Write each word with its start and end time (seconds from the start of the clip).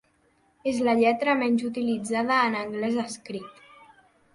És 0.71 0.79
la 0.87 0.95
lletra 1.01 1.37
menys 1.43 1.67
utilitzada 1.69 2.41
en 2.49 2.61
anglès 2.67 3.01
escrit. 3.09 3.67